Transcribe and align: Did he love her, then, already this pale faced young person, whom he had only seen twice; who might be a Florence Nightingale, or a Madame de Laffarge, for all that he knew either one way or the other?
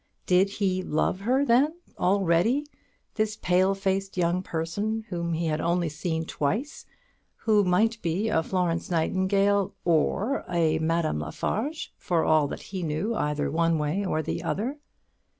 Did 0.25 0.49
he 0.49 0.81
love 0.81 1.19
her, 1.19 1.45
then, 1.45 1.75
already 1.99 2.65
this 3.13 3.35
pale 3.37 3.75
faced 3.75 4.17
young 4.17 4.41
person, 4.41 5.05
whom 5.09 5.33
he 5.33 5.45
had 5.45 5.61
only 5.61 5.89
seen 5.89 6.25
twice; 6.25 6.87
who 7.35 7.63
might 7.63 8.01
be 8.01 8.27
a 8.27 8.41
Florence 8.41 8.89
Nightingale, 8.89 9.75
or 9.85 10.43
a 10.49 10.79
Madame 10.79 11.19
de 11.19 11.25
Laffarge, 11.25 11.93
for 11.99 12.23
all 12.23 12.47
that 12.47 12.63
he 12.73 12.81
knew 12.81 13.13
either 13.13 13.51
one 13.51 13.77
way 13.77 14.03
or 14.03 14.23
the 14.23 14.41
other? 14.41 14.79